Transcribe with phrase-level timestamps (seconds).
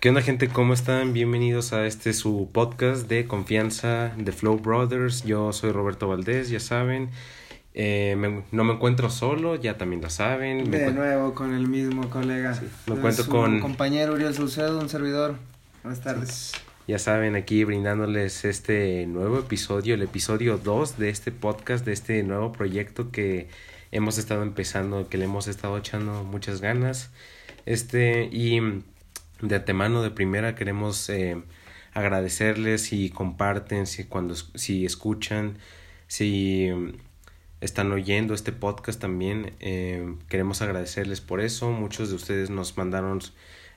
[0.00, 0.48] ¿Qué onda gente?
[0.48, 1.12] ¿Cómo están?
[1.12, 5.24] Bienvenidos a este su podcast de confianza de Flow Brothers.
[5.24, 7.10] Yo soy Roberto Valdés, ya saben.
[7.74, 8.16] Eh,
[8.50, 10.70] no me encuentro solo, ya también lo saben.
[10.70, 12.58] de nuevo con el mismo colega.
[12.86, 13.60] me encuentro con...
[13.60, 15.34] compañero Uriel Saucedo, un servidor.
[15.82, 16.52] Buenas tardes.
[16.88, 22.22] Ya saben, aquí brindándoles este nuevo episodio, el episodio 2 de este podcast, de este
[22.22, 23.48] nuevo proyecto que
[23.92, 27.10] hemos estado empezando, que le hemos estado echando muchas ganas.
[27.66, 28.82] Este, y
[29.42, 31.42] de antemano, de primera, queremos eh,
[31.92, 35.58] agradecerles si comparten, si, cuando, si escuchan,
[36.06, 36.92] si mm,
[37.60, 39.52] están oyendo este podcast también.
[39.60, 41.70] Eh, queremos agradecerles por eso.
[41.70, 43.20] Muchos de ustedes nos mandaron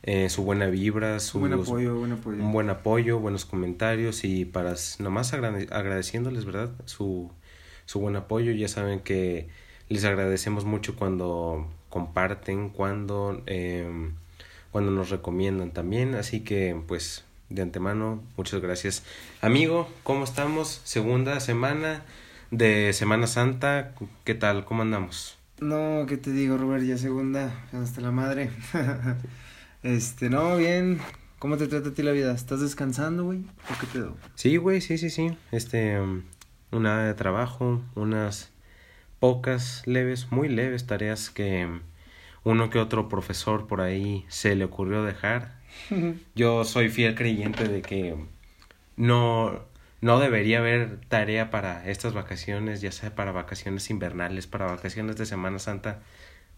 [0.04, 2.44] eh, su buena vibra, su buen apoyo, buen apoyo.
[2.44, 6.72] un buen apoyo, buenos comentarios y para nomás agradeciéndoles, ¿verdad?
[6.86, 7.32] Su,
[7.86, 8.52] su buen apoyo.
[8.52, 9.48] Ya saben que
[9.90, 14.12] les agradecemos mucho cuando comparten, cuando eh,
[14.74, 16.16] cuando nos recomiendan también.
[16.16, 19.04] Así que pues de antemano, muchas gracias.
[19.40, 20.82] Amigo, ¿cómo estamos?
[20.84, 22.04] Segunda semana
[22.50, 23.94] de Semana Santa.
[24.26, 24.66] ¿Qué tal?
[24.66, 25.38] ¿Cómo andamos?
[25.62, 26.84] No, ¿qué te digo, Robert?
[26.84, 28.50] Ya segunda, hasta la madre.
[29.84, 31.00] este, no, bien.
[31.38, 32.34] ¿Cómo te trata a ti la vida?
[32.34, 33.42] ¿Estás descansando, güey?
[33.70, 34.18] ¿O qué pedo?
[34.34, 35.38] Sí, güey, sí, sí, sí.
[35.52, 36.00] Este,
[36.72, 38.50] una de trabajo, unas
[39.20, 41.68] pocas leves, muy leves tareas que
[42.44, 45.56] uno que otro profesor por ahí se le ocurrió dejar.
[46.36, 48.16] Yo soy fiel creyente de que
[48.96, 49.62] no,
[50.02, 55.26] no debería haber tarea para estas vacaciones, ya sea para vacaciones invernales, para vacaciones de
[55.26, 56.02] Semana Santa.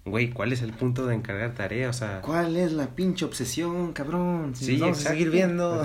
[0.05, 1.89] Güey, ¿cuál es el punto de encargar tarea?
[1.89, 4.53] O sea, ¿cuál es la pinche obsesión, cabrón?
[4.55, 5.83] sí, vamos a seguir viendo.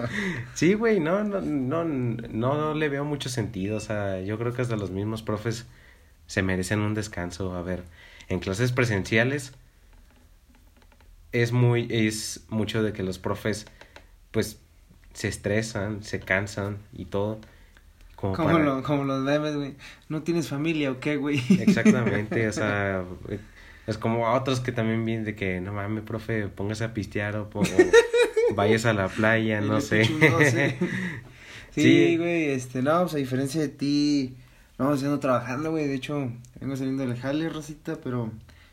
[0.54, 3.76] sí, güey, no, no, no, no le veo mucho sentido.
[3.76, 5.66] O sea, yo creo que hasta los mismos profes
[6.26, 7.54] se merecen un descanso.
[7.54, 7.82] A ver,
[8.30, 9.52] en clases presenciales
[11.32, 13.66] es muy es mucho de que los profes
[14.30, 14.58] pues
[15.12, 17.40] se estresan, se cansan y todo.
[18.14, 19.74] Como, como, como los memes, güey.
[20.08, 21.42] ¿No tienes familia o qué, güey?
[21.60, 23.04] Exactamente, o sea,
[23.86, 27.36] es como a otros que también vienen de que, no mames, profe, póngase a pistear
[27.36, 27.48] o,
[28.54, 30.04] vayas a la playa, no sé.
[31.70, 34.36] sí, güey, este, no, pues a diferencia de ti,
[34.80, 36.30] no, siendo trabajando, güey, de hecho,
[36.60, 38.30] Vengo saliendo del jale, Rosita, pero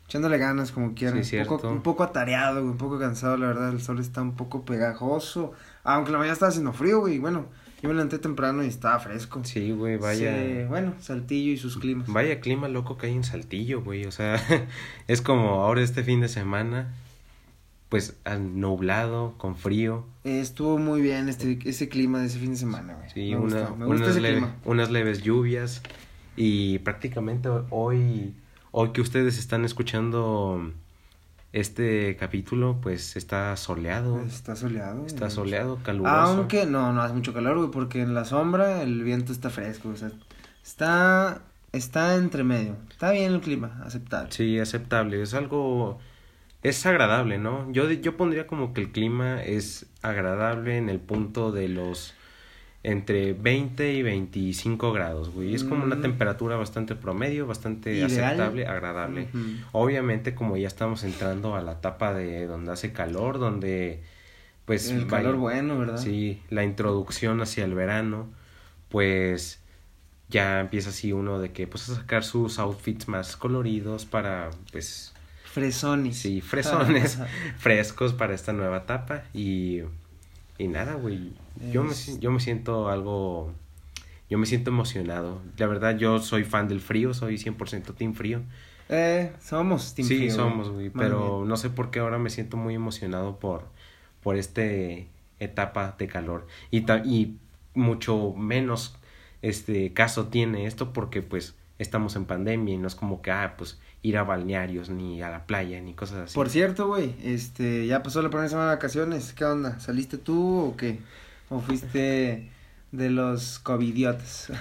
[0.08, 1.20] echándole ganas como quieran.
[1.20, 3.70] un, poco, un poco atareado, un poco cansado, la verdad.
[3.70, 5.54] El sol está un poco pegajoso.
[5.84, 7.20] Aunque la mañana estaba haciendo frío, güey.
[7.20, 7.48] Bueno,
[7.82, 9.42] yo me levanté temprano y estaba fresco.
[9.46, 10.66] Sí, güey, vaya.
[10.68, 12.08] bueno, Saltillo y sus climas.
[12.08, 14.06] Vaya clima loco que hay en Saltillo, güey.
[14.06, 14.36] O sea,
[15.08, 16.94] es como ahora este fin de semana,
[17.90, 20.06] pues nublado, con frío.
[20.24, 23.10] estuvo muy bien este ese clima de ese fin de semana, güey.
[23.10, 23.72] Sí, una,
[24.66, 25.82] unas leves lluvias.
[26.36, 28.36] Y prácticamente hoy,
[28.72, 30.72] hoy que ustedes están escuchando
[31.52, 34.22] este capítulo, pues está soleado.
[34.22, 35.06] Está soleado.
[35.06, 36.16] Está soleado, caluroso.
[36.16, 39.90] Aunque no, no hace mucho calor, güey, porque en la sombra el viento está fresco,
[39.90, 40.12] o sea,
[40.64, 42.76] está, está entre medio.
[42.92, 44.32] Está bien el clima, aceptable.
[44.32, 45.22] Sí, aceptable.
[45.22, 46.00] Es algo,
[46.70, 47.72] es agradable, ¿no?
[47.72, 52.14] Yo, yo pondría como que el clima es agradable en el punto de los
[52.84, 55.54] entre 20 y 25 grados, güey.
[55.54, 56.02] Es como una mm.
[56.02, 59.28] temperatura bastante promedio, bastante aceptable, agradable.
[59.74, 64.04] Obviamente, como ya estamos entrando a la etapa de donde hace calor, donde
[64.64, 65.98] pues el calor bueno, ¿verdad?
[65.98, 68.30] Sí, la introducción hacia el verano,
[68.90, 69.60] pues
[70.30, 75.14] ya empieza así uno de que pues a sacar sus outfits más coloridos para pues
[75.62, 76.18] fresones.
[76.18, 77.20] Sí, fresones,
[77.58, 79.82] frescos para esta nueva etapa y
[80.58, 81.34] y nada, güey.
[81.72, 83.54] Yo, me, yo me siento algo.
[84.30, 85.42] Yo me siento emocionado.
[85.58, 88.42] La verdad, yo soy fan del frío, soy 100% team frío.
[88.90, 90.20] Eh, somos team frío.
[90.20, 90.90] Sí, somos, güey.
[90.90, 93.66] Pero no sé por qué ahora me siento muy emocionado por,
[94.22, 95.08] por este
[95.40, 96.48] etapa de calor.
[96.72, 97.38] Y, y
[97.74, 98.96] mucho menos
[99.44, 103.56] este caso tiene esto porque pues estamos en pandemia y no es como que, ah,
[103.58, 106.36] pues ir a balnearios, ni a la playa, ni cosas así.
[106.36, 109.80] Por cierto, güey, este, ya pasó la primera semana de vacaciones, ¿qué onda?
[109.80, 111.00] ¿Saliste tú o qué?
[111.50, 112.50] ¿O fuiste
[112.92, 114.52] de los covidiotas?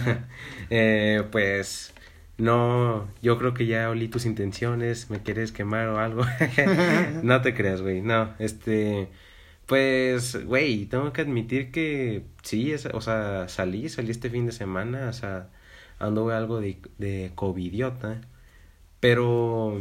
[0.70, 1.92] eh, pues,
[2.38, 6.24] no, yo creo que ya olí tus intenciones, me quieres quemar o algo.
[7.22, 9.08] no te creas, güey, no, este,
[9.66, 15.08] pues, güey, tengo que admitir que sí, o sea, salí, salí este fin de semana,
[15.08, 15.48] o sea,
[15.98, 18.20] anduve algo de, de covidiota.
[19.00, 19.78] Pero.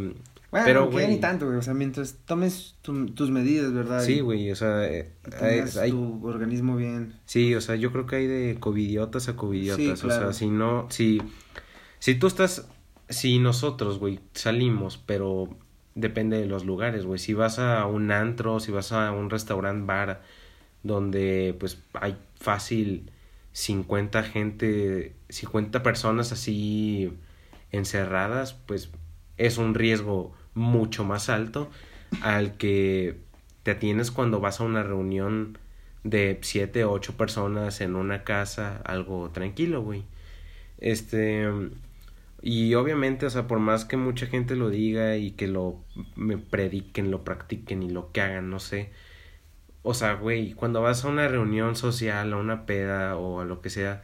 [0.52, 1.08] Bueno, pero, güey.
[1.08, 1.58] ni tanto, güey.
[1.58, 4.04] O sea, mientras tomes tus medidas, ¿verdad?
[4.04, 4.52] Sí, güey.
[4.52, 5.12] O sea, eh,
[5.42, 7.16] hay, tu organismo bien.
[7.26, 10.04] Sí, o sea, yo creo que hay de covidiotas a covidiotas.
[10.04, 10.88] O sea, si no.
[10.90, 11.22] Si,
[12.00, 12.68] si tú estás.
[13.10, 15.50] Si nosotros, güey, salimos, pero
[15.96, 17.20] depende de los lugares, güey.
[17.20, 20.22] Si vas a un antro, si vas a un restaurant bar
[20.84, 23.12] donde pues hay fácil
[23.54, 27.14] 50 gente, 50 personas así
[27.72, 28.92] encerradas, pues
[29.38, 31.70] es un riesgo mucho más alto
[32.22, 33.18] al que
[33.64, 35.58] te atienes cuando vas a una reunión
[36.04, 40.04] de 7 o 8 personas en una casa, algo tranquilo, güey.
[40.78, 41.48] Este
[42.42, 45.80] y obviamente, o sea, por más que mucha gente lo diga y que lo
[46.18, 48.92] me prediquen, lo practiquen y lo que hagan, no sé.
[49.84, 53.62] O sea, güey, cuando vas a una reunión social, a una peda o a lo
[53.62, 54.04] que sea,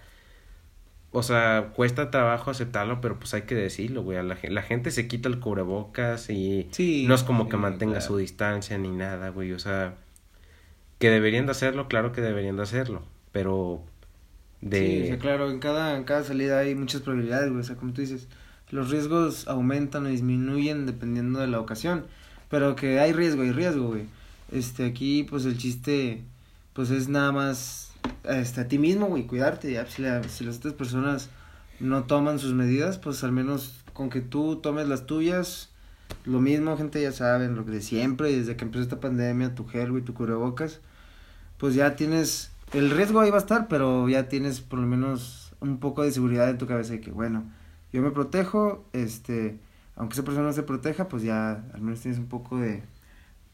[1.11, 4.21] o sea, cuesta trabajo aceptarlo, pero pues hay que decirlo, güey.
[4.23, 6.69] La, la gente se quita el cubrebocas y
[7.07, 9.53] no es como que mantenga su distancia ni nada, güey.
[9.53, 9.95] O sea,
[10.99, 13.81] que deberían de hacerlo, claro que deberían de hacerlo, pero
[14.61, 15.09] de...
[15.11, 18.01] Sí, claro, en cada, en cada salida hay muchas probabilidades, güey, o sea, como tú
[18.01, 18.27] dices,
[18.69, 22.05] los riesgos aumentan o disminuyen dependiendo de la ocasión,
[22.49, 24.07] pero que hay riesgo, hay riesgo, güey.
[24.51, 26.23] Este, aquí, pues, el chiste,
[26.73, 27.91] pues, es nada más,
[28.23, 31.29] este, a ti mismo, güey, cuidarte, ya, si, si las otras personas
[31.79, 35.69] no toman sus medidas, pues, al menos con que tú tomes las tuyas,
[36.25, 39.67] lo mismo, gente, ya saben, lo que de siempre, desde que empezó esta pandemia, tu
[39.67, 40.81] gel, güey, tu cubrebocas,
[41.57, 45.53] pues ya tienes el riesgo ahí va a estar, pero ya tienes por lo menos
[45.59, 47.43] un poco de seguridad en tu cabeza de que, bueno,
[47.91, 49.57] yo me protejo, este,
[49.95, 52.83] aunque esa persona no se proteja, pues ya al menos tienes un poco de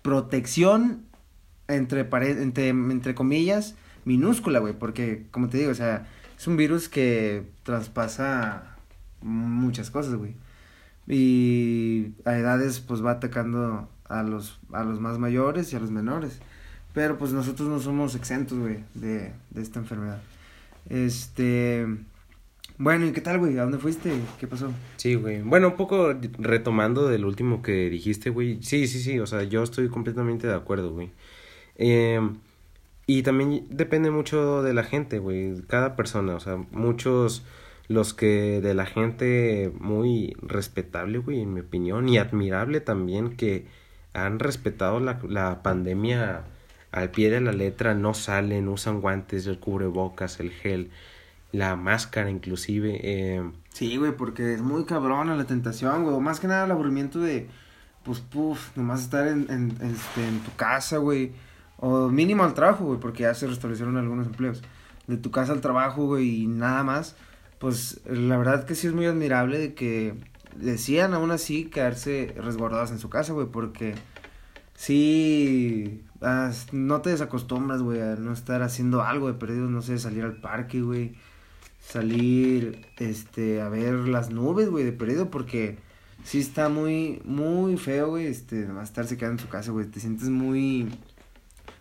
[0.06, 1.04] protección
[1.68, 3.74] entre, entre, entre comillas,
[4.06, 6.06] minúscula, güey, porque, como te digo, o sea,
[6.38, 8.76] es un virus que traspasa
[9.24, 10.36] muchas cosas, güey.
[11.08, 15.90] Y a edades, pues va atacando a los, a los más mayores y a los
[15.90, 16.40] menores.
[16.94, 20.22] Pero pues nosotros no somos exentos, güey, de, de esta enfermedad.
[20.88, 21.88] Este...
[22.78, 23.58] Bueno, ¿y qué tal, güey?
[23.58, 24.12] ¿A dónde fuiste?
[24.40, 24.72] ¿Qué pasó?
[24.98, 25.42] Sí, güey.
[25.42, 28.62] Bueno, un poco retomando del último que dijiste, güey.
[28.62, 29.20] Sí, sí, sí.
[29.20, 31.12] O sea, yo estoy completamente de acuerdo, güey.
[31.78, 32.20] Eh,
[33.08, 35.62] y también depende mucho de la gente, güey.
[35.68, 36.36] Cada persona.
[36.36, 37.46] O sea, muchos
[37.88, 42.10] los que de la gente muy respetable, güey, en mi opinión.
[42.10, 43.68] Y admirable también que
[44.14, 46.44] han respetado la, la pandemia
[46.92, 50.92] al pie de la letra no salen, usan guantes, el cubrebocas, el gel,
[51.52, 53.00] la máscara inclusive.
[53.02, 53.52] Eh...
[53.70, 56.20] Sí, güey, porque es muy cabrona la tentación, güey.
[56.20, 57.48] Más que nada el aburrimiento de,
[58.04, 61.32] pues, puf, nomás estar en, en, este, en tu casa, güey.
[61.78, 64.62] O mínimo al trabajo, güey, porque ya se restablecieron algunos empleos.
[65.08, 67.16] De tu casa al trabajo, güey, y nada más.
[67.60, 70.16] Pues la verdad que sí es muy admirable de que
[70.56, 73.96] decían aún así quedarse resguardados en su casa, güey, porque
[74.74, 76.04] sí
[76.72, 80.38] no te desacostumbras, güey, a no estar haciendo algo de perdido, no sé, salir al
[80.38, 81.16] parque, güey.
[81.88, 85.78] Salir, este, a ver las nubes, güey, de perdido, porque
[86.24, 89.86] sí está muy, muy feo, güey, este, a estarse quedando en su casa, güey.
[89.86, 90.90] Te sientes muy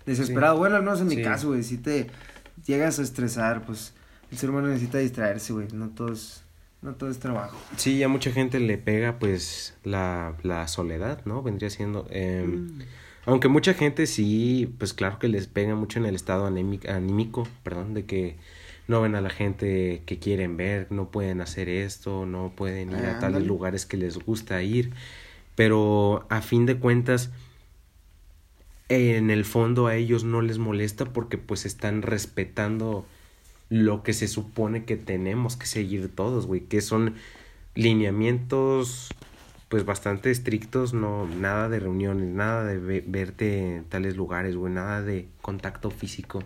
[0.06, 0.58] desesperado.
[0.58, 2.08] Bueno, al menos en mi caso, güey, si te
[2.66, 3.94] llegas a estresar, pues
[4.30, 5.68] el ser humano necesita distraerse, güey.
[5.72, 6.42] No todo es,
[6.82, 7.56] no todo es trabajo.
[7.76, 11.42] Sí, a mucha gente le pega, pues, la, la soledad, ¿no?
[11.42, 12.06] Vendría siendo...
[12.10, 12.46] Eh,
[13.26, 17.48] aunque mucha gente sí, pues claro que les pega mucho en el estado anímico, anímico,
[17.62, 18.36] perdón, de que
[18.86, 23.06] no ven a la gente que quieren ver, no pueden hacer esto, no pueden ir
[23.06, 24.92] a tales lugares que les gusta ir,
[25.54, 27.30] pero a fin de cuentas
[28.88, 33.06] en el fondo a ellos no les molesta porque pues están respetando
[33.70, 37.14] lo que se supone que tenemos que seguir todos, güey, que son
[37.74, 39.08] lineamientos
[39.68, 45.02] pues bastante estrictos, no, nada de reuniones, nada de verte en tales lugares, güey, nada
[45.02, 46.44] de contacto físico.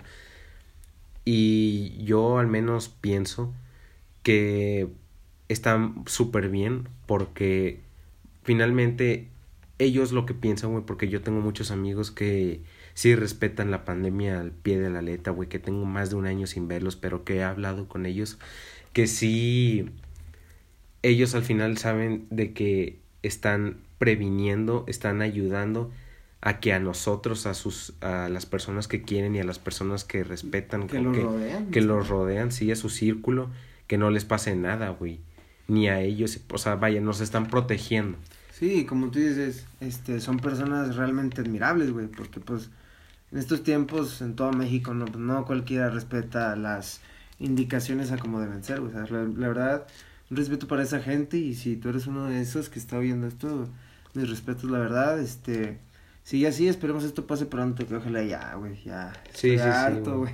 [1.31, 3.53] Y yo al menos pienso
[4.23, 4.89] que
[5.51, 7.81] están súper bien porque
[8.45, 9.29] finalmente
[9.79, 12.63] ellos lo que piensan, güey, porque yo tengo muchos amigos que
[12.95, 16.25] sí respetan la pandemia al pie de la letra, güey, que tengo más de un
[16.25, 18.39] año sin verlos, pero que he hablado con ellos,
[18.95, 19.91] que sí,
[21.03, 25.91] ellos al final saben de que están previniendo, están ayudando
[26.41, 30.05] a que a nosotros, a sus, a las personas que quieren y a las personas
[30.05, 33.51] que respetan, que, los, rodean, que los rodean, sí, a su círculo,
[33.87, 35.21] que no les pase nada, güey,
[35.67, 38.19] ni a ellos, o sea, vaya, nos están protegiendo.
[38.53, 42.71] Sí, como tú dices, este, son personas realmente admirables, güey, porque pues
[43.33, 47.01] en estos tiempos en todo México no, no cualquiera respeta las
[47.39, 49.87] indicaciones a cómo deben ser, güey, o sea, la verdad
[50.31, 53.27] un respeto para esa gente y si tú eres uno de esos que está viendo
[53.27, 53.69] esto,
[54.15, 55.79] mis respetos, la verdad, este,
[56.29, 60.33] sigue así, esperemos esto pase pronto, que ojalá ya, güey, ya, sí, sí, harto, güey.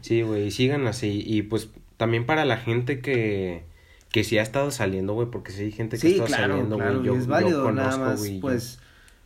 [0.00, 3.64] Sí, güey, sigan así y pues también para la gente que
[4.12, 7.02] que sí ha estado saliendo, güey, porque sí hay gente que ha estado saliendo, güey,
[7.02, 8.78] yo, es válido, nada más, pues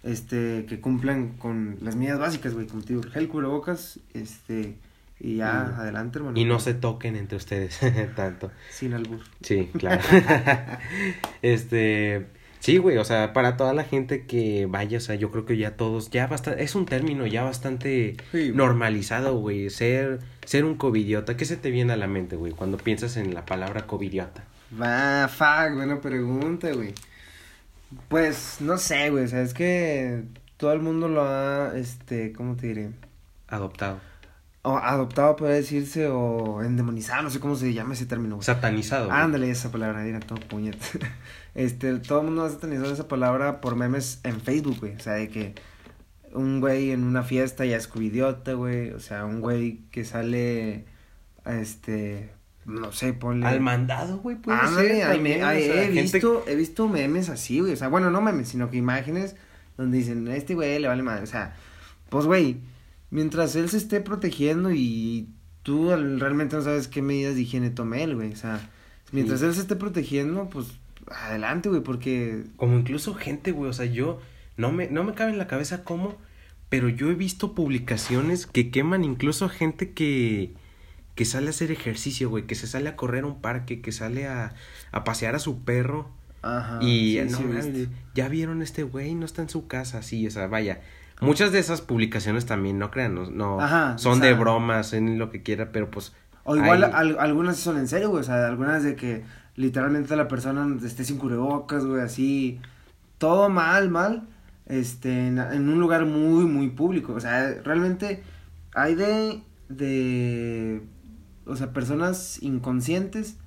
[0.04, 4.74] este, que cumplan con las medidas básicas, güey, como te digo, gel, cubrebocas, este,
[5.20, 6.40] y ya, adelante, hermano.
[6.40, 7.78] Y no se toquen entre ustedes
[8.16, 8.50] tanto.
[8.70, 9.20] Sin albur.
[9.42, 10.00] Sí, claro.
[11.42, 12.28] este,
[12.66, 15.56] sí, güey, o sea, para toda la gente que vaya, o sea, yo creo que
[15.56, 18.16] ya todos, ya bastante, es un término ya bastante
[18.54, 21.36] normalizado, güey, ser, ser un covidiota.
[21.36, 24.42] ¿Qué se te viene a la mente, güey, cuando piensas en la palabra covidiota?
[24.82, 26.92] Va, fuck, buena pregunta, güey.
[28.08, 30.24] Pues, no sé, güey, o sea, es que
[30.56, 32.90] todo el mundo lo ha, este, ¿cómo te diré?
[33.46, 34.00] Adoptado.
[34.68, 38.42] O adoptado, puede decirse, o endemonizado, no sé cómo se llama ese término.
[38.42, 39.12] Satanizado.
[39.12, 40.76] Ándale, esa palabra, mira, todo puñet.
[41.54, 44.96] este, todo el mundo ha satanizado esa palabra por memes en Facebook, güey.
[44.96, 45.54] O sea, de que
[46.32, 48.90] un güey en una fiesta ya es idiota, güey.
[48.90, 50.86] O sea, un güey que sale,
[51.44, 52.32] este,
[52.64, 53.46] no sé, ponle.
[53.46, 55.20] Al mandado, güey, puede ser.
[55.20, 57.74] me, he, visto, he visto memes así, güey.
[57.74, 59.36] O sea, bueno, no memes, sino que imágenes
[59.76, 61.22] donde dicen, este güey le vale madre.
[61.22, 61.54] O sea,
[62.08, 62.58] pues, güey,
[63.10, 65.28] mientras él se esté protegiendo y
[65.62, 68.32] tú realmente no sabes qué medidas de higiene tome él, güey.
[68.32, 68.70] O sea,
[69.12, 70.68] mientras él se esté protegiendo, pues,
[71.08, 72.44] adelante, güey, porque.
[72.56, 74.20] Como incluso gente, güey, o sea, yo.
[74.56, 76.16] No me, no me cabe en la cabeza cómo,
[76.70, 80.54] pero yo he visto publicaciones que queman incluso a gente que
[81.16, 83.90] que sale a hacer ejercicio, güey, que se sale a correr a un parque, que
[83.90, 84.54] sale a,
[84.92, 86.10] a pasear a su perro.
[86.42, 86.78] Ajá.
[86.82, 87.40] Y no,
[88.14, 90.82] ya vieron este güey, no está en su casa, sí, o sea, vaya.
[91.20, 95.42] Muchas de esas publicaciones también, no crean, no, no son de bromas, en lo que
[95.42, 96.12] quiera, pero pues.
[96.44, 99.24] O igual algunas son en serio, güey, o sea, algunas de que
[99.56, 102.60] literalmente la persona esté sin cubrebocas, güey, así.
[103.18, 104.28] Todo mal, mal,
[104.66, 107.14] este, en, en un lugar muy, muy público.
[107.14, 108.22] O sea, realmente
[108.74, 110.82] hay de, de
[111.46, 113.38] o sea, personas inconscientes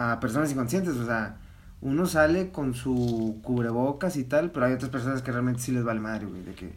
[0.00, 1.36] a personas inconscientes, o sea,
[1.80, 5.84] uno sale con su cubrebocas y tal, pero hay otras personas que realmente sí les
[5.84, 6.72] vale madre, güey, de que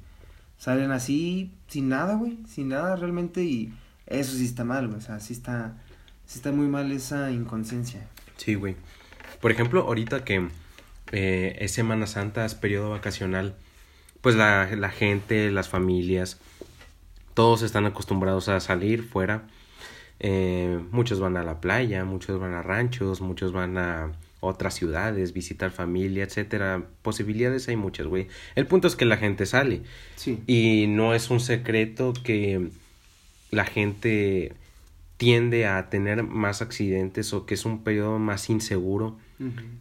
[0.57, 3.73] salen así sin nada, güey, sin nada realmente y
[4.07, 5.75] eso sí está mal, güey, o sea, sí está,
[6.25, 8.07] sí está muy mal esa inconsciencia.
[8.37, 8.75] Sí, güey.
[9.41, 10.47] Por ejemplo, ahorita que
[11.11, 13.55] eh, es Semana Santa, es periodo vacacional,
[14.21, 16.39] pues la, la gente, las familias,
[17.33, 19.43] todos están acostumbrados a salir fuera
[20.19, 25.33] eh, muchos van a la playa, muchos van a ranchos, muchos van a otras ciudades,
[25.33, 26.85] visitar familia, etcétera.
[27.01, 28.27] Posibilidades hay muchas, güey.
[28.55, 29.81] El punto es que la gente sale.
[30.15, 30.39] Sí.
[30.47, 32.69] Y no es un secreto que
[33.51, 34.53] la gente
[35.17, 39.17] tiende a tener más accidentes o que es un periodo más inseguro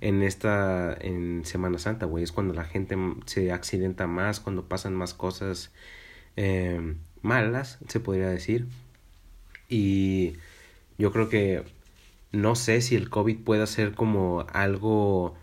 [0.01, 2.25] en esta en Semana Santa, güey.
[2.25, 5.71] Es cuando la gente se accidenta más, cuando pasan más cosas
[6.37, 8.67] eh, malas, se podría decir.
[9.69, 10.35] Y
[10.99, 11.65] yo creo que
[12.33, 15.35] no sé si el COVID pueda ser como algo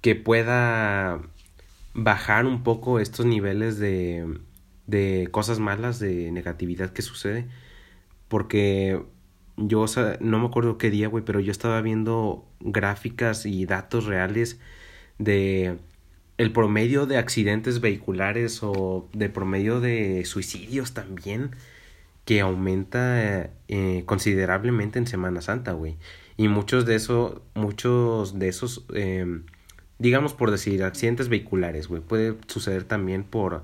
[0.00, 1.20] que pueda
[1.94, 4.38] bajar un poco estos niveles de,
[4.86, 7.48] de cosas malas, de negatividad que sucede.
[8.28, 9.02] Porque
[9.56, 9.86] yo
[10.20, 14.60] no me acuerdo qué día, güey, pero yo estaba viendo gráficas y datos reales
[15.18, 15.78] de
[16.38, 21.52] el promedio de accidentes vehiculares o de promedio de suicidios también
[22.26, 25.96] que aumenta eh, considerablemente en Semana Santa, güey.
[26.36, 29.44] Y muchos de esos, muchos de esos, em,
[29.98, 33.62] digamos por decir, accidentes vehiculares, güey, puede suceder también por,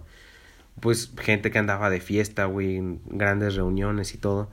[0.81, 4.49] pues, gente que andaba de fiesta, güey, grandes reuniones y todo.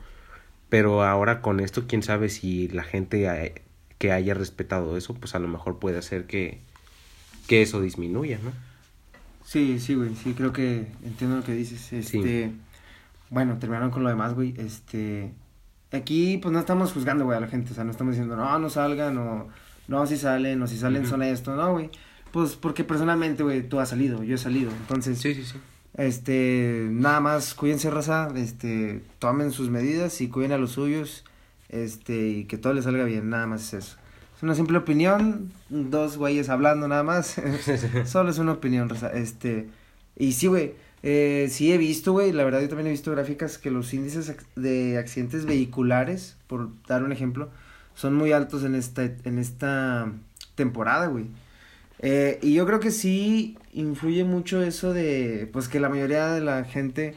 [0.70, 3.62] Pero ahora con esto, quién sabe si la gente eh,
[4.00, 6.62] que haya respetado eso, pues a lo mejor puede hacer que,
[7.48, 8.52] que eso disminuya, ¿no?
[9.46, 11.94] Sí, sí, güey, sí, creo que entiendo lo que dices.
[11.94, 12.52] Este,
[13.30, 14.54] bueno, terminaron con lo demás, güey.
[14.58, 15.34] Este.
[15.92, 17.72] Aquí, pues no estamos juzgando, güey, a la gente.
[17.72, 19.48] O sea, no estamos diciendo, no, no salgan, o
[19.88, 21.90] no, si salen, o si salen son esto, no, güey.
[22.32, 24.72] Pues porque personalmente, güey, tú has salido, yo he salido.
[24.72, 25.20] Entonces.
[25.20, 25.58] Sí, sí, sí.
[25.96, 28.30] Este, nada más, cuídense, raza.
[28.36, 31.26] Este, tomen sus medidas y cuiden a los suyos.
[31.70, 33.98] Este, y que todo les salga bien, nada más es eso.
[34.36, 37.36] Es una simple opinión, dos güeyes hablando nada más.
[38.06, 39.12] Solo es una opinión, raza.
[39.12, 39.70] Este,
[40.20, 43.58] y sí, güey eh, sí he visto, güey, la verdad yo también he visto gráficas
[43.58, 47.50] que los índices de accidentes vehiculares, por dar un ejemplo,
[47.96, 50.12] son muy altos en esta, en esta
[50.56, 51.28] temporada, güey.
[52.00, 56.42] Eh, y yo creo que sí influye mucho eso de, pues que la mayoría de
[56.42, 57.16] la gente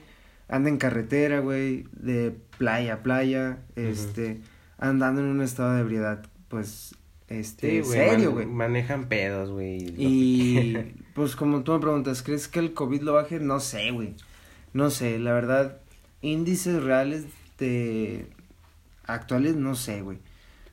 [0.49, 4.41] anda en carretera, güey, de playa a playa, este,
[4.79, 6.95] andando en un estado de ebriedad, pues
[7.29, 8.47] este, serio, güey.
[8.47, 9.95] manejan pedos, güey.
[9.97, 10.77] Y
[11.15, 13.41] pues como tú me preguntas, ¿crees que el COVID lo baje?
[13.41, 14.15] No sé, güey.
[14.73, 15.79] No sé, la verdad,
[16.23, 17.27] índices reales
[17.59, 18.31] de
[19.07, 20.19] actuales, no sé, güey.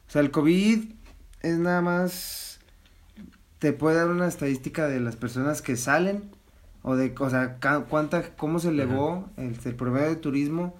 [0.08, 0.92] O sea, el COVID
[1.42, 2.60] es nada más,
[3.60, 6.32] te puede dar una estadística de las personas que salen
[6.84, 7.58] O de, o sea,
[7.90, 10.76] cuánta, cómo se elevó el, el promedio de turismo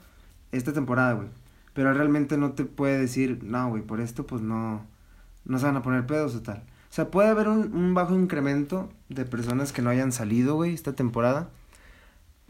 [0.52, 1.30] esta temporada, güey.
[1.74, 4.86] Pero realmente no te puede decir, no, güey, por esto pues no,
[5.46, 6.64] no se van a poner pedos o tal.
[6.90, 10.74] O sea, puede haber un, un bajo incremento de personas que no hayan salido, güey,
[10.74, 11.50] esta temporada.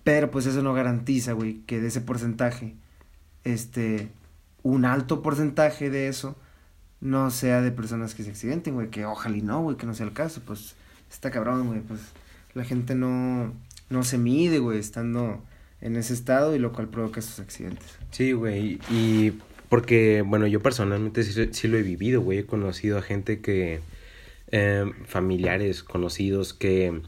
[0.03, 2.75] Pero pues eso no garantiza, güey, que de ese porcentaje,
[3.43, 4.09] este,
[4.63, 6.35] un alto porcentaje de eso
[7.01, 9.93] no sea de personas que se accidenten, güey, que ojalá y no, güey, que no
[9.93, 10.75] sea el caso, pues
[11.09, 12.01] está cabrón, güey, pues
[12.53, 13.53] la gente no,
[13.89, 15.41] no se mide, güey, estando
[15.81, 17.87] en ese estado y lo cual provoca esos accidentes.
[18.11, 19.33] Sí, güey, y
[19.69, 23.79] porque, bueno, yo personalmente sí, lo he vivido, güey, he conocido a gente que,
[24.51, 27.01] eh, familiares, conocidos que,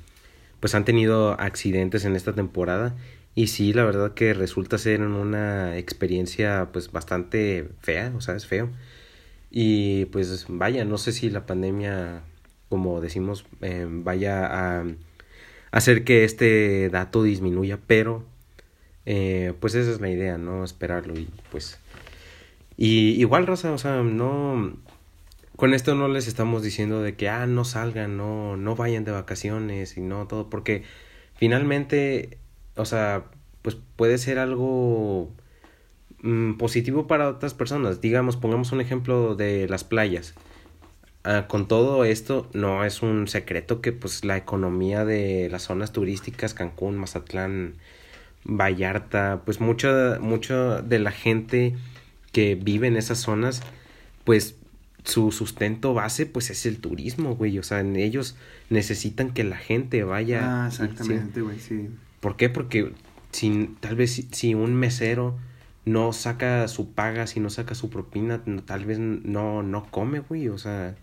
[0.60, 2.96] pues han tenido accidentes en esta temporada
[3.34, 8.46] y sí, la verdad que resulta ser una experiencia, pues, bastante fea, o sea, es
[8.46, 8.70] feo.
[9.52, 12.24] Y pues vaya, no sé si la pandemia,
[12.70, 14.86] como decimos, eh, vaya a
[15.72, 18.26] hacer que este dato disminuya, pero
[19.06, 20.64] eh, pues esa es la idea, ¿no?
[20.64, 21.80] Esperarlo y pues...
[22.78, 24.76] Y igual, Rosa, o sea, no...
[25.62, 29.12] Con esto no les estamos diciendo de que, ah, no salgan, no, no vayan de
[29.12, 30.82] vacaciones y no todo, porque
[31.36, 32.40] finalmente,
[32.76, 33.26] o sea,
[33.62, 35.32] pues puede ser algo
[36.22, 38.02] Mm, positivo para otras personas.
[38.02, 40.36] Digamos, pongamos un ejemplo de las playas.
[41.24, 45.92] Ah, con todo esto, no es un secreto que pues la economía de las zonas
[45.92, 47.76] turísticas, Cancún, Mazatlán,
[48.44, 51.76] Vallarta, pues mucha, mucha de la gente
[52.32, 53.62] que vive en esas zonas,
[54.24, 54.56] pues
[55.04, 57.58] su sustento base pues es el turismo, güey.
[57.60, 58.36] O sea, en ellos
[58.70, 60.64] necesitan que la gente vaya.
[60.64, 61.90] Ah, exactamente, güey, sí.
[62.20, 62.50] ¿Por qué?
[62.50, 62.94] Porque
[63.32, 65.38] sin, tal vez si un mesero
[65.86, 70.48] no saca su paga, si no saca su propina, tal vez no, no come, güey,
[70.50, 70.96] o sea...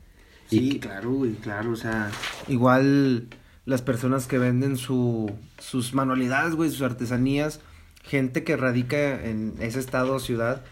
[0.48, 2.10] Sí, claro, güey, claro, o sea,
[2.46, 3.28] igual
[3.66, 7.60] las personas que venden su, sus manualidades, güey, sus artesanías,
[8.02, 10.64] gente que radica en ese estado o ciudad,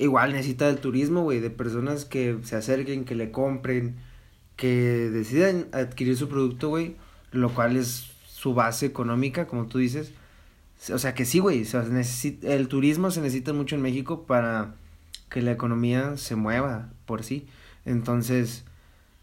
[0.00, 3.96] igual necesita del turismo, güey, de personas que se acerquen, que le compren,
[4.56, 6.96] que decidan adquirir su producto, güey,
[7.32, 10.12] lo cual es su base económica, como tú dices,
[10.92, 11.62] o sea que sí, güey.
[11.62, 11.84] O sea,
[12.42, 14.74] el turismo se necesita mucho en México para
[15.28, 17.46] que la economía se mueva por sí.
[17.84, 18.64] Entonces,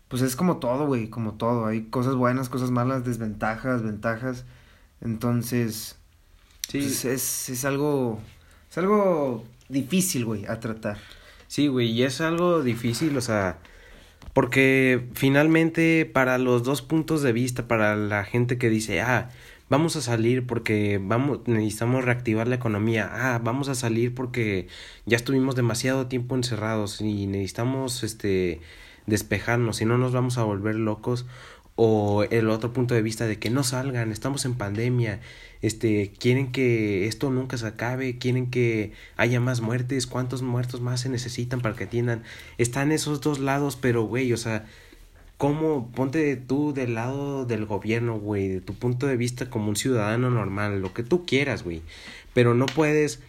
[0.08, 1.66] pues es como todo, güey, como todo.
[1.66, 4.46] Hay cosas buenas, cosas malas, desventajas, ventajas.
[5.02, 5.98] Entonces,
[6.70, 6.80] sí.
[6.80, 8.20] Pues es, es algo,
[8.70, 10.98] es algo difícil, güey, a tratar.
[11.48, 13.60] Sí, güey, y es algo difícil, o sea,
[14.34, 19.30] porque finalmente para los dos puntos de vista, para la gente que dice, ah,
[19.70, 24.68] vamos a salir porque vamos, necesitamos reactivar la economía, ah, vamos a salir porque
[25.06, 28.62] ya estuvimos demasiado tiempo encerrados y necesitamos este
[29.06, 31.26] despejarnos, si no nos vamos a volver locos
[31.78, 35.22] o el otro punto de vista de que no salgan, estamos en pandemia,
[35.62, 41.02] este, quieren que esto nunca se acabe, quieren que haya más muertes, cuántos muertos más
[41.02, 42.24] se necesitan para que atiendan,
[42.58, 44.66] están esos dos lados, pero güey, o sea,
[45.38, 45.92] ¿Cómo?
[45.92, 50.32] Ponte tú del lado del gobierno, güey, de tu punto de vista como un ciudadano
[50.32, 51.84] normal, lo que tú quieras, güey.
[52.34, 53.22] Pero no puedes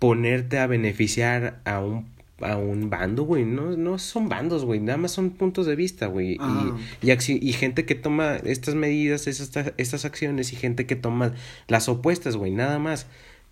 [0.00, 2.11] ponerte a beneficiar a un,
[2.44, 3.44] a un bando, güey.
[3.44, 4.80] No, no son bandos, güey.
[4.80, 6.38] Nada más son puntos de vista, güey.
[7.02, 11.34] Y, y, y, gente que toma estas medidas, estas, estas acciones y gente que toma
[11.68, 12.52] las opuestas, güey.
[12.52, 13.06] Nada más.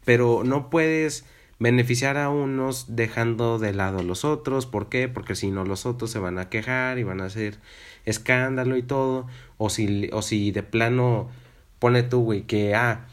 [0.04, 1.24] Pero no puedes
[1.58, 4.66] beneficiar a unos dejando de lado a los otros.
[4.66, 5.08] ¿Por qué?
[5.08, 7.58] Porque si no los otros se van a quejar y van a hacer
[8.06, 9.26] escándalo y todo.
[9.58, 11.28] O si, o si de plano
[11.78, 13.06] pone tú, güey, que ah,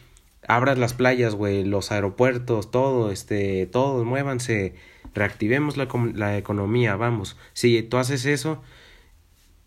[0.47, 4.75] abras las playas, güey, los aeropuertos, todo, este, todos, muévanse,
[5.13, 7.37] reactivemos la, la economía, vamos.
[7.53, 8.61] Si tú haces eso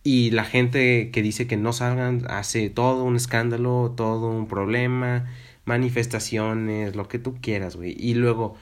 [0.02, 5.26] y la gente que dice que no salgan hace todo un escándalo, todo un problema,
[5.66, 7.94] manifestaciones, lo que tú quieras, güey.
[7.98, 8.56] Y luego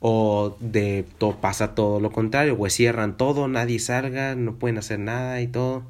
[0.00, 4.98] o de todo pasa todo lo contrario, güey, cierran todo, nadie salga, no pueden hacer
[4.98, 5.84] nada y todo.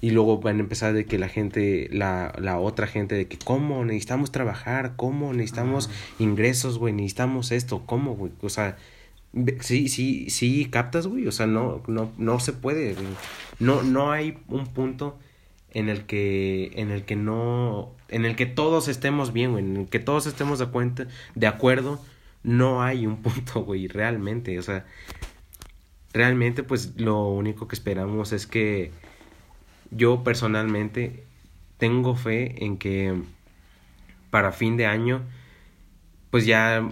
[0.00, 3.38] Y luego van a empezar de que la gente, la, la otra gente, de que
[3.38, 8.76] cómo necesitamos trabajar, cómo necesitamos ingresos, güey, necesitamos esto, cómo, güey, o sea,
[9.60, 12.94] sí, sí, sí, captas, güey, o sea, no, no, no se puede,
[13.58, 15.18] no, no hay un punto
[15.72, 19.76] en el que, en el que no, en el que todos estemos bien, güey, en
[19.76, 22.00] el que todos estemos de cuenta, de acuerdo
[22.42, 24.86] no hay un punto, güey, realmente, o sea,
[26.12, 28.90] realmente pues lo único que esperamos es que
[29.90, 31.24] yo personalmente
[31.78, 33.14] tengo fe en que
[34.30, 35.22] para fin de año
[36.30, 36.86] pues ya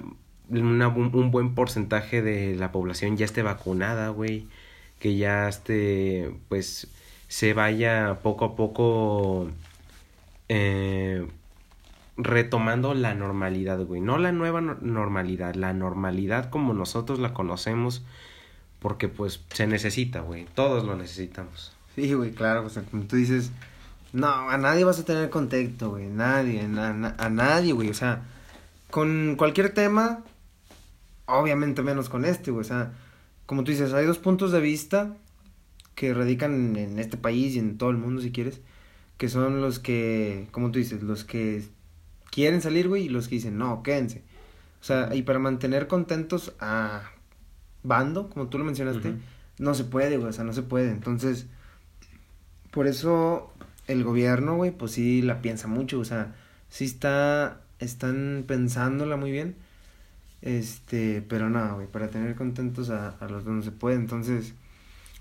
[0.49, 4.47] un buen porcentaje de la población ya esté vacunada, güey,
[4.99, 6.89] que ya esté pues
[7.29, 9.51] se vaya poco a poco
[10.49, 11.27] eh,
[12.17, 14.01] retomando la normalidad, güey.
[14.01, 18.05] No la nueva normalidad, la normalidad como nosotros la conocemos,
[18.79, 20.47] porque pues se necesita, güey.
[20.55, 21.75] Todos lo necesitamos.
[21.95, 23.51] Sí, güey, claro, o sea, como tú dices,
[24.13, 28.23] no, a nadie vas a tener contacto, güey, nadie, a nadie, güey, o sea,
[28.91, 30.25] con cualquier tema,
[31.27, 32.93] obviamente menos con este, güey, o sea,
[33.47, 35.17] como tú dices, hay dos puntos de vista
[35.95, 38.61] que radican en este país y en todo el mundo, si quieres,
[39.19, 41.65] que son los que, como tú dices, los que
[42.31, 44.23] quieren salir, güey, y los que dicen, no, quédense.
[44.81, 47.11] O sea, y para mantener contentos a
[47.83, 49.15] bando, como tú lo mencionaste,
[49.59, 50.91] no se puede, güey, o sea, no se puede.
[50.91, 51.47] Entonces,
[52.75, 53.53] por eso
[53.87, 56.35] el gobierno, güey, pues sí la piensa mucho, o sea,
[56.69, 59.55] sí está, están pensándola muy bien.
[60.43, 63.97] Este, pero no, güey, para tener contentos a, a los dos no se puede.
[63.97, 64.55] Entonces,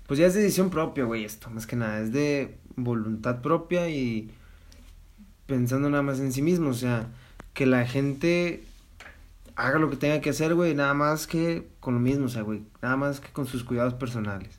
[0.08, 4.32] pues ya es decisión propia, güey, esto, más que nada, es de voluntad propia y
[5.46, 7.06] pensando nada más en sí mismo, o sea,
[7.52, 8.64] que la gente
[9.54, 12.42] haga lo que tenga que hacer, güey, nada más que con lo mismo, o sea,
[12.42, 14.58] güey, nada más que con sus cuidados personales.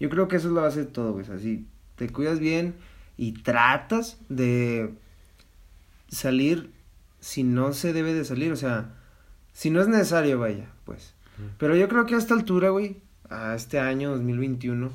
[0.00, 1.66] Yo creo que eso es la base de todo, güey, así,
[2.06, 2.74] te cuidas bien
[3.16, 4.92] y tratas de
[6.08, 6.72] salir
[7.20, 8.92] si no se debe de salir, o sea,
[9.52, 11.14] si no es necesario, vaya, pues.
[11.58, 12.96] Pero yo creo que a esta altura, güey,
[13.30, 14.90] a este año 2021.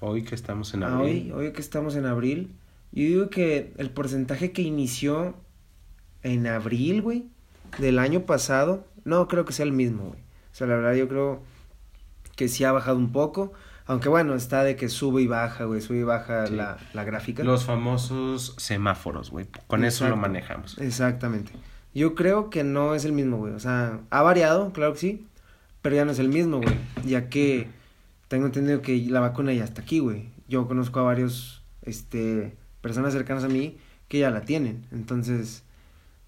[0.00, 1.32] Hoy que estamos en abril.
[1.32, 2.52] Hoy, hoy que estamos en abril.
[2.92, 5.34] Yo digo que el porcentaje que inició
[6.22, 7.24] en abril, güey,
[7.78, 10.20] del año pasado, no creo que sea el mismo, güey.
[10.52, 11.42] O sea, la verdad yo creo
[12.36, 13.54] que sí ha bajado un poco.
[13.90, 17.42] Aunque bueno, está de que sube y baja, güey, sube y baja la, la, gráfica.
[17.42, 19.48] Los famosos semáforos, güey.
[19.66, 20.78] Con eso lo manejamos.
[20.78, 21.50] Exactamente.
[21.92, 23.52] Yo creo que no es el mismo, güey.
[23.52, 25.26] O sea, ha variado, claro que sí,
[25.82, 26.76] pero ya no es el mismo, güey.
[27.04, 27.66] Ya que
[28.28, 30.28] tengo entendido que la vacuna ya está aquí, güey.
[30.46, 33.76] Yo conozco a varios, este, personas cercanas a mí
[34.06, 34.86] que ya la tienen.
[34.92, 35.64] Entonces,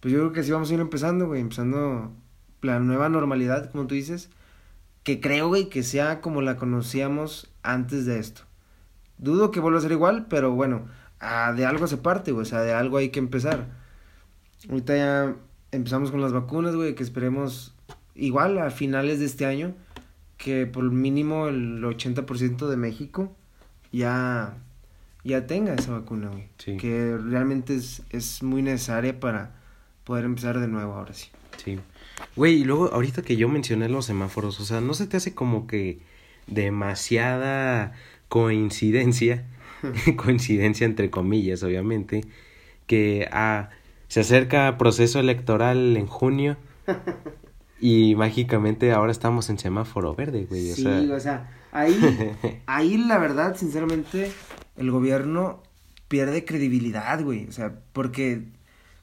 [0.00, 2.10] pues yo creo que sí vamos a ir empezando, güey, empezando
[2.60, 4.30] la nueva normalidad, como tú dices,
[5.04, 8.42] que creo, güey, que sea como la conocíamos antes de esto.
[9.18, 10.88] Dudo que vuelva a ser igual, pero bueno,
[11.20, 13.66] de algo se parte, güey, o sea, de algo hay que empezar.
[14.68, 15.36] Ahorita ya
[15.70, 17.74] empezamos con las vacunas, güey, que esperemos
[18.14, 19.74] igual a finales de este año
[20.36, 23.34] que por mínimo el 80% de México
[23.92, 24.56] ya,
[25.22, 26.48] ya tenga esa vacuna, güey.
[26.78, 29.54] Que realmente es, es muy necesaria para
[30.04, 31.28] poder empezar de nuevo ahora sí.
[31.62, 31.78] Sí.
[32.34, 35.34] Güey, y luego ahorita que yo mencioné los semáforos, o sea, ¿no se te hace
[35.34, 36.00] como que
[36.46, 37.92] demasiada
[38.28, 39.44] coincidencia,
[40.16, 42.24] coincidencia entre comillas, obviamente,
[42.86, 43.70] que ah,
[44.08, 46.56] se acerca proceso electoral en junio
[47.82, 50.70] Y mágicamente ahora estamos en semáforo verde, güey.
[50.70, 51.98] sí, o sea, ahí,
[52.66, 54.30] ahí la verdad, sinceramente,
[54.76, 55.64] el gobierno
[56.06, 57.48] pierde credibilidad, güey.
[57.48, 58.44] O sea, porque,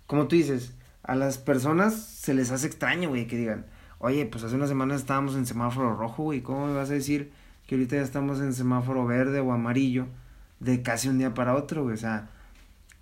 [0.07, 3.65] como tú dices, a las personas se les hace extraño, güey, que digan,
[3.99, 7.31] oye, pues hace unas semanas estábamos en semáforo rojo, güey, ¿cómo me vas a decir
[7.67, 10.07] que ahorita ya estamos en semáforo verde o amarillo
[10.59, 11.93] de casi un día para otro, güey?
[11.93, 12.29] O sea,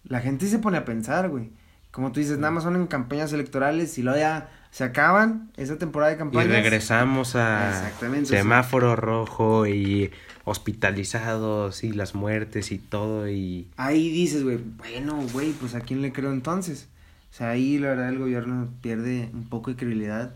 [0.03, 1.49] la gente se pone a pensar, güey.
[1.91, 5.77] Como tú dices, nada más son en campañas electorales y luego ya se acaban esa
[5.77, 6.45] temporada de campañas.
[6.45, 7.91] Y regresamos a
[8.25, 10.11] semáforo rojo y
[10.43, 13.67] hospitalizados y las muertes y todo y...
[13.77, 16.87] Ahí dices, güey, bueno, güey, pues a quién le creo entonces.
[17.31, 20.33] O sea, ahí la verdad el gobierno pierde un poco de credibilidad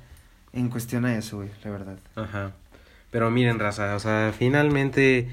[0.53, 1.97] en cuestión a eso, güey, la verdad.
[2.15, 2.51] Ajá.
[3.11, 5.27] Pero miren, raza, o sea, finalmente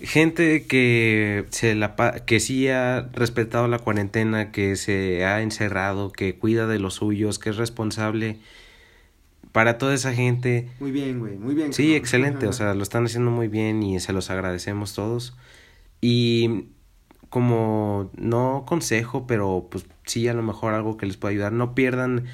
[0.00, 1.94] gente que se la
[2.26, 7.38] que sí ha respetado la cuarentena, que se ha encerrado, que cuida de los suyos,
[7.38, 8.38] que es responsable
[9.52, 10.68] para toda esa gente.
[10.80, 11.72] Muy bien, güey, muy bien.
[11.72, 15.34] Sí, excelente, o sea, lo están haciendo muy bien y se los agradecemos todos.
[16.02, 16.66] Y
[17.30, 21.74] como no consejo, pero pues sí a lo mejor algo que les pueda ayudar, no
[21.74, 22.26] pierdan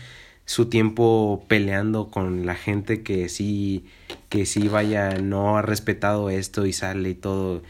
[0.45, 3.85] su tiempo peleando con la gente que sí
[4.29, 7.63] que sí vaya no ha respetado esto y sale y todo.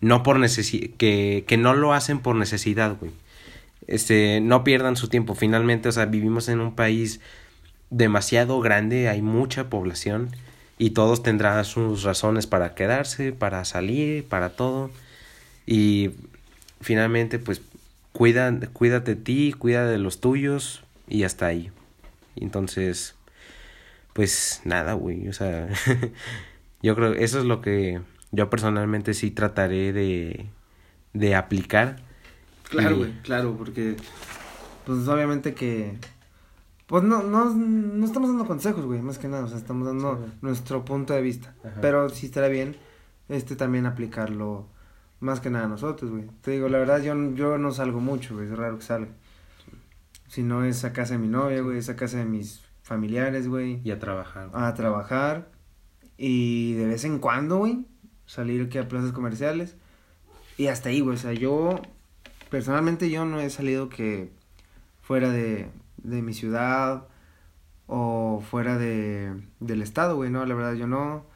[0.00, 3.12] No por necesidad que que no lo hacen por necesidad güey.
[3.86, 5.34] Este no pierdan su tiempo.
[5.34, 7.20] Finalmente o sea vivimos en un país
[7.90, 10.30] demasiado grande hay mucha población
[10.78, 14.90] y todos tendrán sus razones para quedarse para salir para todo.
[15.66, 16.10] Y
[16.80, 17.62] finalmente pues
[18.12, 21.70] cuida cuídate de ti cuida de los tuyos y hasta ahí
[22.36, 23.16] entonces,
[24.12, 25.68] pues nada, güey, o sea,
[26.82, 28.00] yo creo eso es lo que
[28.32, 30.46] yo personalmente sí trataré de,
[31.12, 31.96] de aplicar.
[32.68, 33.96] Claro, güey, claro, porque
[34.84, 35.96] pues obviamente que
[36.86, 40.26] pues no, no, no estamos dando consejos, güey, más que nada, o sea, estamos dando
[40.42, 41.54] nuestro punto de vista.
[41.80, 42.76] Pero sí estará bien
[43.28, 44.66] este también aplicarlo
[45.20, 46.24] más que nada nosotros, güey.
[46.42, 49.12] Te digo, la verdad yo, yo no salgo mucho, güey, es raro que salga.
[50.34, 53.46] Si no es a casa de mi novia, güey, es a casa de mis familiares,
[53.46, 53.80] güey.
[53.84, 54.50] Y a trabajar.
[54.52, 55.48] A trabajar.
[56.16, 57.86] Y de vez en cuando, güey,
[58.26, 59.76] salir aquí a plazas comerciales.
[60.56, 61.14] Y hasta ahí, güey.
[61.14, 61.80] O sea, yo,
[62.50, 64.32] personalmente yo no he salido que
[65.02, 65.68] fuera de,
[65.98, 67.06] de mi ciudad
[67.86, 71.26] o fuera de, del estado, güey, no, la verdad yo no.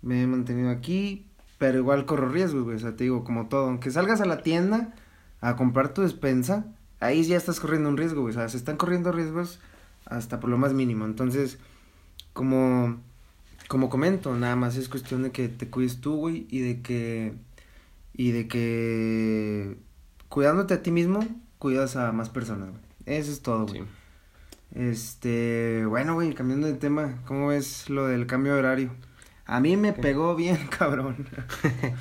[0.00, 1.26] Me he mantenido aquí,
[1.58, 2.76] pero igual corro riesgos, güey.
[2.76, 3.66] O sea, te digo, como todo.
[3.66, 4.94] Aunque salgas a la tienda
[5.42, 6.64] a comprar tu despensa,
[7.00, 8.34] ahí ya estás corriendo un riesgo, güey.
[8.34, 9.60] O sea, se están corriendo riesgos
[10.06, 11.04] hasta por lo más mínimo.
[11.04, 11.58] Entonces,
[12.32, 13.00] como,
[13.68, 17.34] como comento, nada más es cuestión de que te cuides tú, güey, y de que,
[18.14, 19.76] y de que,
[20.28, 21.20] cuidándote a ti mismo,
[21.58, 22.82] cuidas a más personas, güey.
[23.06, 23.84] Eso es todo, güey.
[24.74, 28.90] Este, bueno, güey, cambiando de tema, ¿cómo ves lo del cambio de horario?
[29.46, 31.26] A mí me pegó bien, cabrón.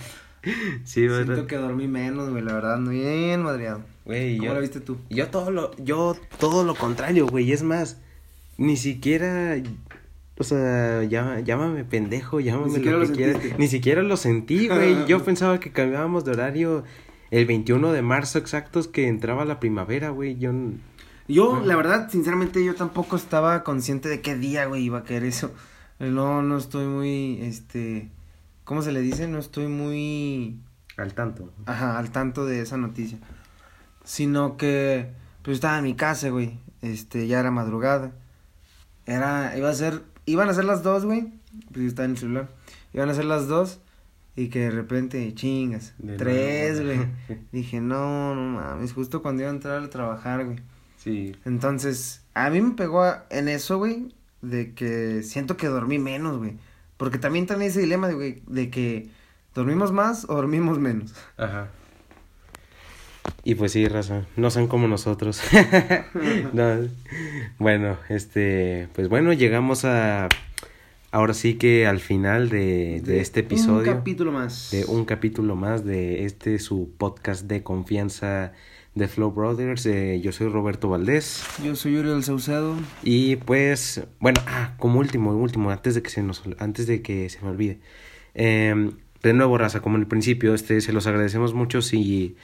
[0.83, 1.33] sí, ¿verdad?
[1.33, 3.83] Siento que dormí menos, güey, la verdad, bien madreado.
[4.07, 4.97] Güey, ¿Cómo lo viste tú?
[5.09, 7.99] Yo todo lo, yo todo lo contrario, güey, es más,
[8.57, 9.57] ni siquiera,
[10.37, 13.41] o sea, llámame pendejo, llámame lo, que quieras.
[13.57, 15.05] Ni siquiera lo sentí, güey.
[15.07, 16.85] yo pensaba que cambiábamos de horario
[17.31, 20.37] el 21 de marzo exactos que entraba la primavera, güey.
[20.37, 20.53] Yo
[21.27, 25.25] yo, la verdad, sinceramente, yo tampoco estaba consciente de qué día, güey, iba a caer
[25.25, 25.51] eso.
[25.99, 28.09] No, no estoy muy, este,
[28.63, 29.27] ¿cómo se le dice?
[29.27, 30.61] No estoy muy...
[30.95, 31.51] Al tanto.
[31.65, 33.19] Ajá, al tanto de esa noticia.
[34.07, 36.57] Sino que, pues estaba en mi casa, güey.
[36.81, 38.13] Este, ya era madrugada.
[39.05, 41.33] Era, iba a ser, iban a ser las dos, güey.
[41.73, 42.49] Pues estaba en el celular.
[42.93, 43.81] Iban a ser las dos.
[44.37, 46.99] Y que de repente, chingas, tres, güey.
[47.51, 50.59] Dije, no, no mames, justo cuando iba a entrar a trabajar, güey.
[50.95, 51.35] Sí.
[51.43, 56.55] Entonces, a mí me pegó en eso, güey, de que siento que dormí menos, güey.
[56.95, 59.09] Porque también también ese dilema, de, de que
[59.53, 61.13] dormimos más o dormimos menos.
[61.35, 61.67] Ajá.
[63.43, 65.41] Y pues sí, raza, no son como nosotros.
[67.59, 70.29] Bueno, este, pues bueno, llegamos a
[71.11, 73.91] ahora sí que al final de, de, este episodio.
[73.91, 74.71] Un capítulo más.
[74.71, 78.53] De un capítulo más de este su podcast de confianza
[78.97, 79.85] de Flow Brothers.
[79.85, 81.43] Eh, yo soy Roberto Valdés.
[81.63, 82.75] Yo soy Uriel Saucedo.
[83.03, 87.29] Y pues, bueno, ah, como último, último, antes de que se nos, antes de que
[87.29, 87.79] se me olvide.
[88.33, 88.91] Eh,
[89.23, 92.35] de nuevo, raza, como en el principio, este, se los agradecemos mucho si,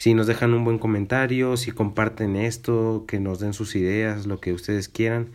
[0.00, 4.40] si nos dejan un buen comentario, si comparten esto, que nos den sus ideas, lo
[4.40, 5.28] que ustedes quieran.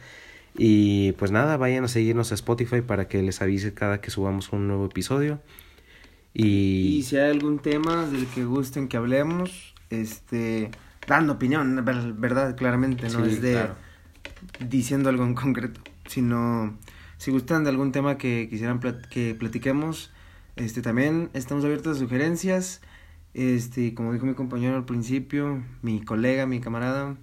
[0.57, 4.51] Y pues nada, vayan a seguirnos a Spotify para que les avise cada que subamos
[4.53, 5.39] un nuevo episodio.
[6.33, 10.71] Y, y si hay algún tema del que gusten que hablemos, este,
[11.07, 13.67] dando opinión, verdad, claramente, no es de
[14.67, 16.75] diciendo algo en concreto, sino
[17.17, 18.79] si gustan de algún tema que quisieran
[19.11, 20.11] que platiquemos,
[20.55, 22.81] este, también estamos abiertos a sugerencias,
[23.35, 27.15] este, como dijo mi compañero al principio, mi colega, mi camarada,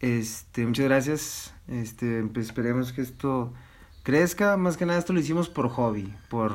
[0.00, 3.54] este, muchas gracias, este, pues esperemos que esto
[4.02, 6.52] crezca, más que nada esto lo hicimos por hobby, por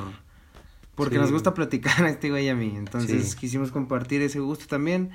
[0.95, 2.73] porque nos gusta platicar a este güey y a mí.
[2.75, 5.11] Entonces quisimos compartir ese gusto también.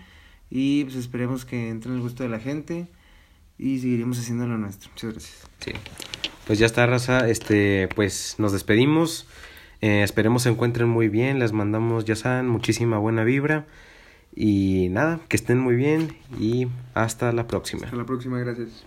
[0.50, 2.88] Y pues esperemos que entre en el gusto de la gente.
[3.58, 4.90] Y seguiremos haciendo lo nuestro.
[4.90, 5.36] Muchas gracias.
[5.60, 5.72] Sí.
[6.46, 7.28] Pues ya está, raza.
[7.28, 9.26] Este, pues nos despedimos.
[9.80, 11.38] Eh, esperemos se encuentren muy bien.
[11.38, 13.66] Les mandamos, ya saben, muchísima buena vibra.
[14.34, 16.16] Y nada, que estén muy bien.
[16.38, 17.84] Y hasta la próxima.
[17.84, 18.84] Hasta la próxima, gracias.